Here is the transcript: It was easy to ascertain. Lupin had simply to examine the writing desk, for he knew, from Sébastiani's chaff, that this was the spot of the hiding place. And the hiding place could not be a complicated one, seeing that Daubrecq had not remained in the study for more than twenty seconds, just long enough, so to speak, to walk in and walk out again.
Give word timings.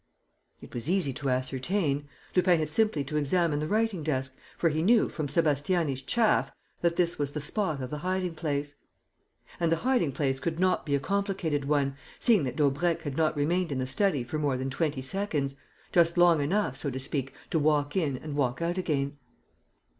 It 0.61 0.73
was 0.73 0.89
easy 0.89 1.13
to 1.13 1.29
ascertain. 1.29 2.07
Lupin 2.35 2.57
had 2.57 2.69
simply 2.69 3.03
to 3.03 3.17
examine 3.17 3.59
the 3.59 3.67
writing 3.67 4.01
desk, 4.01 4.35
for 4.57 4.69
he 4.69 4.81
knew, 4.81 5.07
from 5.09 5.27
Sébastiani's 5.27 6.01
chaff, 6.01 6.51
that 6.81 6.95
this 6.95 7.19
was 7.19 7.33
the 7.33 7.39
spot 7.39 7.83
of 7.83 7.91
the 7.91 7.99
hiding 7.99 8.33
place. 8.33 8.73
And 9.59 9.71
the 9.71 9.75
hiding 9.85 10.11
place 10.11 10.39
could 10.39 10.59
not 10.59 10.87
be 10.87 10.95
a 10.95 10.99
complicated 10.99 11.65
one, 11.65 11.97
seeing 12.17 12.45
that 12.45 12.55
Daubrecq 12.55 13.03
had 13.03 13.15
not 13.15 13.37
remained 13.37 13.71
in 13.71 13.77
the 13.77 13.85
study 13.85 14.23
for 14.23 14.39
more 14.39 14.57
than 14.57 14.71
twenty 14.71 15.03
seconds, 15.03 15.55
just 15.91 16.17
long 16.17 16.41
enough, 16.41 16.77
so 16.77 16.89
to 16.89 16.97
speak, 16.97 17.35
to 17.51 17.59
walk 17.59 17.95
in 17.95 18.17
and 18.17 18.35
walk 18.35 18.59
out 18.59 18.79
again. 18.79 19.19